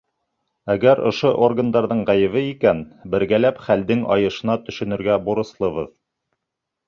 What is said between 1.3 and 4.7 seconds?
органдарҙың ғәйебе икән, бергәләп хәлдең айышына